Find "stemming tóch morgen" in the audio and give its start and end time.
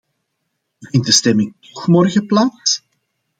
1.19-2.25